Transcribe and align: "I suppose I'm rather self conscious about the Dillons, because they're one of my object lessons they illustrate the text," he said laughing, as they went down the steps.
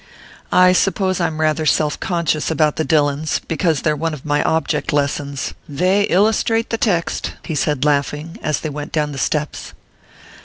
"I 0.51 0.73
suppose 0.73 1.19
I'm 1.19 1.39
rather 1.39 1.63
self 1.67 1.99
conscious 1.99 2.49
about 2.49 2.77
the 2.77 2.83
Dillons, 2.83 3.37
because 3.47 3.83
they're 3.83 3.95
one 3.95 4.15
of 4.15 4.25
my 4.25 4.41
object 4.41 4.91
lessons 4.91 5.53
they 5.69 6.05
illustrate 6.05 6.71
the 6.71 6.77
text," 6.79 7.33
he 7.45 7.53
said 7.53 7.85
laughing, 7.85 8.39
as 8.41 8.61
they 8.61 8.69
went 8.71 8.91
down 8.93 9.11
the 9.11 9.19
steps. 9.19 9.73